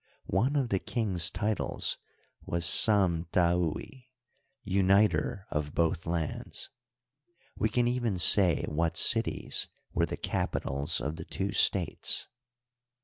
[0.25, 1.99] One of the king's titles
[2.43, 4.07] was Sam^taui,
[4.63, 6.71] uniter of both lands.
[7.55, 12.27] We can even say what cities were the capi tals of the two states.